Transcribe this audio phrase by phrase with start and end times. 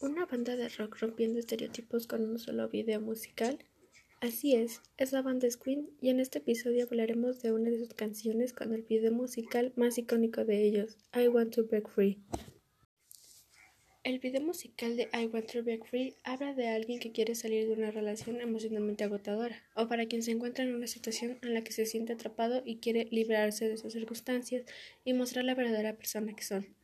[0.00, 3.58] ¿Una banda de rock rompiendo estereotipos con un solo video musical?
[4.20, 7.94] Así es, esa banda es Queen y en este episodio hablaremos de una de sus
[7.94, 12.22] canciones con el video musical más icónico de ellos, I Want to Break Free.
[14.04, 17.66] El video musical de I Want to Break Free habla de alguien que quiere salir
[17.66, 21.64] de una relación emocionalmente agotadora, o para quien se encuentra en una situación en la
[21.64, 24.62] que se siente atrapado y quiere librarse de sus circunstancias
[25.04, 26.77] y mostrar la verdadera persona que son.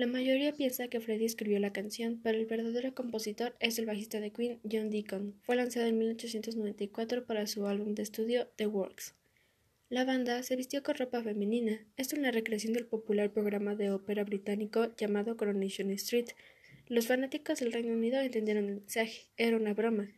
[0.00, 4.18] La mayoría piensa que Freddie escribió la canción, pero el verdadero compositor es el bajista
[4.18, 5.34] de Queen, John Deacon.
[5.42, 9.14] Fue lanzado en 1894 para su álbum de estudio The Works.
[9.90, 11.86] La banda se vistió con ropa femenina.
[11.98, 16.28] Esto es una recreación del popular programa de ópera británico llamado Coronation Street.
[16.88, 20.08] Los fanáticos del Reino Unido entendieron el mensaje, era una broma,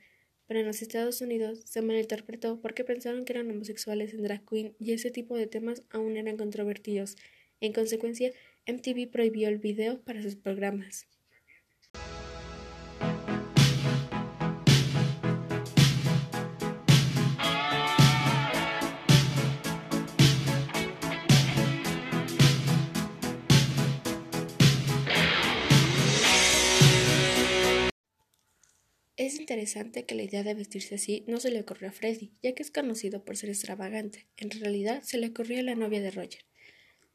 [0.46, 4.76] pero en los Estados Unidos se malinterpretó porque pensaron que eran homosexuales en drag queen
[4.78, 7.16] y ese tipo de temas aún eran controvertidos.
[7.60, 8.32] En consecuencia,
[8.64, 11.08] MTV prohibió el video para sus programas.
[29.16, 32.54] Es interesante que la idea de vestirse así no se le ocurrió a Freddie, ya
[32.54, 34.28] que es conocido por ser extravagante.
[34.36, 36.44] En realidad se le ocurrió a la novia de Roger.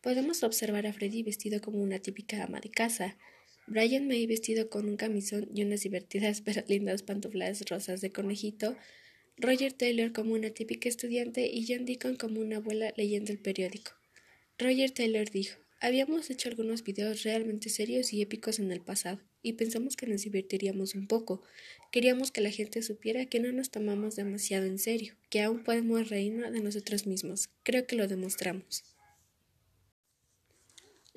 [0.02, 3.18] Podemos observar a Freddy vestido como una típica ama de casa,
[3.66, 8.78] Brian May vestido con un camisón y unas divertidas pero lindas pantuflas rosas de conejito,
[9.38, 13.92] Roger Taylor como una típica estudiante y John Deacon como una abuela leyendo el periódico.
[14.58, 19.54] Roger Taylor dijo, habíamos hecho algunos videos realmente serios y épicos en el pasado, y
[19.54, 21.44] pensamos que nos divertiríamos un poco.
[21.92, 26.10] Queríamos que la gente supiera que no nos tomamos demasiado en serio, que aún podemos
[26.10, 27.50] reírnos de nosotros mismos.
[27.64, 28.97] Creo que lo demostramos.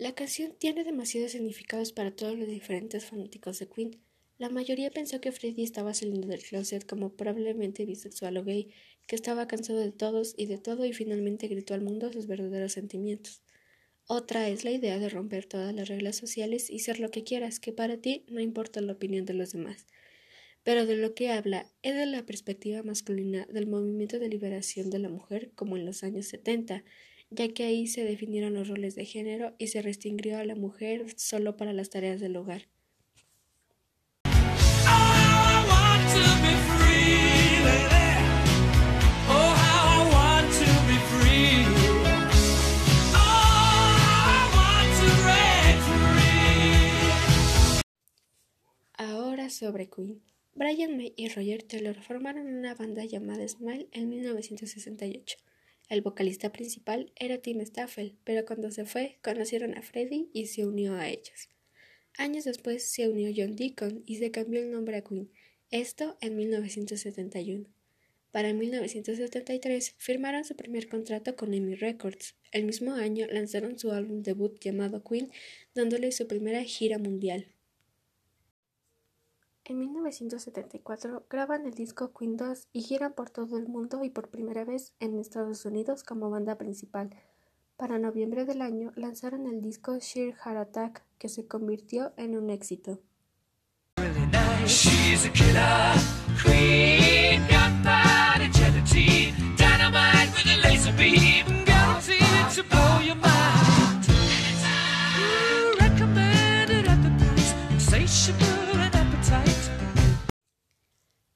[0.01, 4.01] La canción tiene demasiados significados para todos los diferentes fanáticos de Queen.
[4.39, 8.71] La mayoría pensó que Freddie estaba saliendo del closet como probablemente bisexual o gay,
[9.07, 12.73] que estaba cansado de todos y de todo y finalmente gritó al mundo sus verdaderos
[12.73, 13.43] sentimientos.
[14.07, 17.61] Otra es la idea de romper todas las reglas sociales y ser lo que quieras,
[17.61, 19.87] que para ti no importa la opinión de los demás.
[20.63, 24.99] Pero de lo que habla es de la perspectiva masculina del movimiento de liberación de
[24.99, 26.85] la mujer como en los años 70,
[27.31, 31.07] ya que ahí se definieron los roles de género y se restringió a la mujer
[31.17, 32.69] solo para las tareas del hogar.
[48.95, 50.23] Ahora sobre Queen.
[50.53, 55.39] Brian May y Roger Taylor formaron una banda llamada Smile en 1968.
[55.91, 60.65] El vocalista principal era Tim Staffel, pero cuando se fue conocieron a Freddie y se
[60.65, 61.49] unió a ellos.
[62.17, 65.33] Años después se unió John Deacon y se cambió el nombre a Queen,
[65.73, 67.67] esto en 1971.
[68.31, 72.37] Para 1973 firmaron su primer contrato con EMI Records.
[72.53, 75.33] El mismo año lanzaron su álbum debut llamado Queen,
[75.75, 77.49] dándole su primera gira mundial.
[79.71, 84.29] En 1974 graban el disco Queen 2 y giran por todo el mundo y por
[84.29, 87.11] primera vez en Estados Unidos como banda principal.
[87.77, 92.51] Para noviembre del año lanzaron el disco Sheer Heart Attack, que se convirtió en un
[92.51, 92.99] éxito.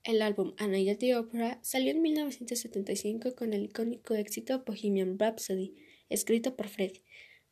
[0.05, 5.19] El álbum A Night at the Opera salió en 1975 con el icónico éxito Bohemian
[5.19, 5.75] Rhapsody,
[6.11, 7.03] escrito por Freddie.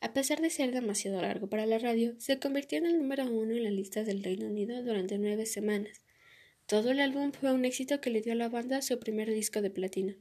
[0.03, 3.53] A pesar de ser demasiado largo para la radio, se convirtió en el número uno
[3.53, 6.03] en la lista del Reino Unido durante nueve semanas.
[6.67, 9.63] Todo el álbum fue un éxito que le dio a la banda su primer disco
[9.63, 10.15] de platino.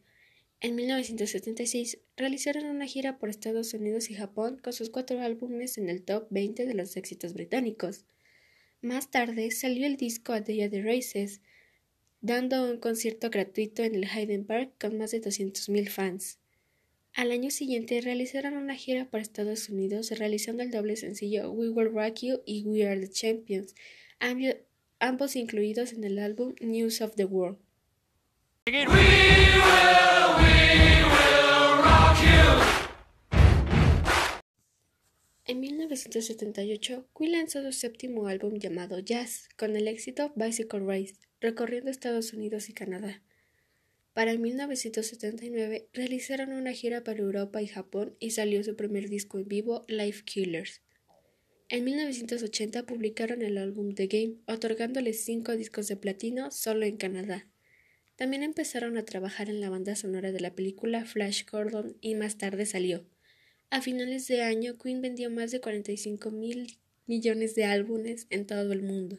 [0.62, 5.90] En 1976 realizaron una gira por Estados Unidos y Japón con sus cuatro álbumes en
[5.90, 8.06] el top 20 de los éxitos británicos.
[8.82, 11.42] Más tarde salió el disco A Day of the Races,
[12.22, 16.38] dando un concierto gratuito en el Hayden Park con más de 200.000 fans.
[17.14, 21.92] Al año siguiente realizaron una gira por Estados Unidos realizando el doble sencillo We Will
[21.92, 23.76] Rock You y We Are the Champions,
[25.00, 27.58] ambos incluidos en el álbum News of the World.
[35.46, 41.92] En 1978, Queen lanzó su séptimo álbum llamado Jazz, con el éxito Bicycle Race, recorriendo
[41.92, 43.22] Estados Unidos y Canadá.
[44.14, 49.48] Para 1979 realizaron una gira para Europa y Japón y salió su primer disco en
[49.48, 50.82] vivo, Life Killers.
[51.70, 57.48] En 1980 publicaron el álbum The Game, otorgándoles cinco discos de platino solo en Canadá.
[58.18, 62.38] También empezaron a trabajar en la banda sonora de la película Flash Gordon y más
[62.38, 63.06] tarde salió.
[63.70, 66.78] A finales de año, Queen vendió más de 45 mil
[67.08, 69.18] millones de álbumes en todo el mundo.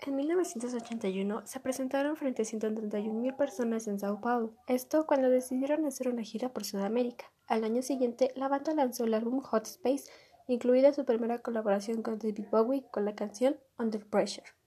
[0.00, 6.08] En 1981 se presentaron frente a 131.000 personas en Sao Paulo, esto cuando decidieron hacer
[6.08, 7.32] una gira por Sudamérica.
[7.48, 10.04] Al año siguiente, la banda lanzó el álbum Hot Space,
[10.46, 14.57] incluida su primera colaboración con David Bowie con la canción Under Pressure.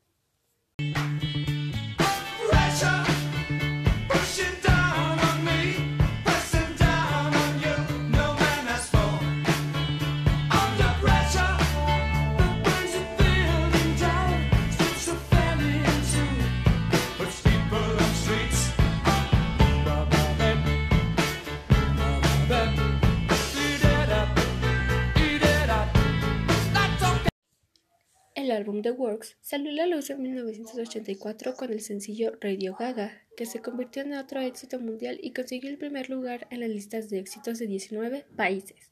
[28.51, 33.25] El álbum The Works salió a la luz en 1984 con el sencillo Radio Gaga,
[33.37, 37.09] que se convirtió en otro éxito mundial y consiguió el primer lugar en las listas
[37.09, 38.91] de éxitos de 19 países.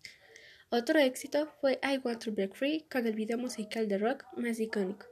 [0.70, 4.62] Otro éxito fue I Want to Break Free con el video musical de rock más
[4.62, 5.08] icónico.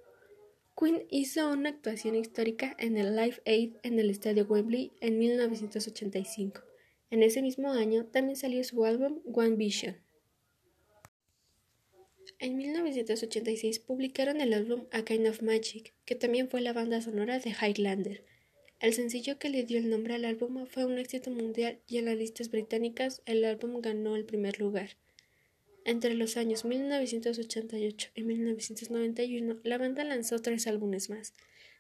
[0.80, 6.62] Queen hizo una actuación histórica en el Live Aid en el estadio Wembley en 1985.
[7.10, 10.07] En ese mismo año también salió su álbum One Vision.
[12.40, 17.40] En 1986 publicaron el álbum A Kind of Magic, que también fue la banda sonora
[17.40, 18.24] de Highlander.
[18.80, 22.06] El sencillo que le dio el nombre al álbum fue un éxito mundial y en
[22.06, 24.98] las listas británicas el álbum ganó el primer lugar.
[25.84, 31.34] Entre los años 1988 y 1991, la banda lanzó tres álbumes más: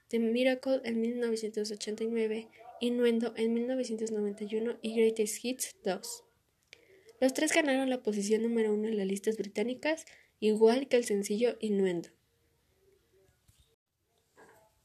[0.07, 2.47] The Miracle en 1989,
[2.79, 6.23] Innuendo en 1991 y Greatest Hits 2.
[7.19, 10.05] Los tres ganaron la posición número uno en las listas británicas
[10.39, 12.09] igual que el sencillo Innuendo.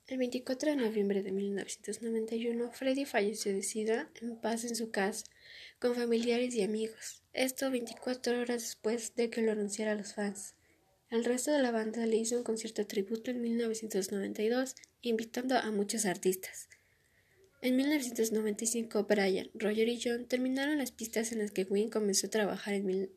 [0.08, 5.24] El 24 de noviembre de 1991, Freddie falleció de sida en paz en su casa,
[5.78, 7.22] con familiares y amigos.
[7.32, 10.54] Esto 24 horas después de que lo anunciara a los fans.
[11.08, 16.04] El resto de la banda le hizo un concierto tributo en 1992, invitando a muchos
[16.04, 16.68] artistas.
[17.62, 22.30] En 1995, Brian, Roger y John terminaron las pistas en las que Wayne comenzó a
[22.30, 23.10] trabajar en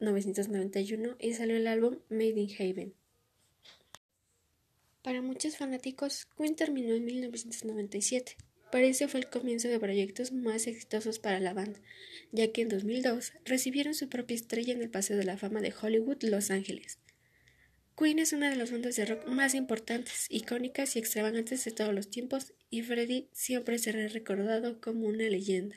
[0.00, 2.94] 1991 y salió el álbum Made in Haven.
[5.02, 8.36] Para muchos fanáticos, Queen terminó en 1997,
[8.70, 11.80] pero ese fue el comienzo de proyectos más exitosos para la banda,
[12.32, 15.72] ya que en 2002 recibieron su propia estrella en el Paseo de la Fama de
[15.72, 16.98] Hollywood, Los Ángeles.
[17.96, 21.94] Queen es una de las bandas de rock más importantes, icónicas y extravagantes de todos
[21.94, 25.76] los tiempos, y Freddie siempre será recordado como una leyenda.